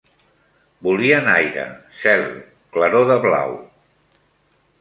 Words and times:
Volien 0.87 1.29
aire, 1.33 1.65
cel, 1.99 2.25
claror 2.79 3.07
de 3.13 3.19
blau 3.27 3.57